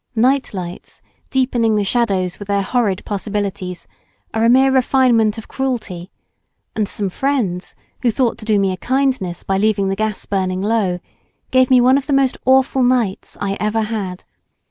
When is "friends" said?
7.07-7.75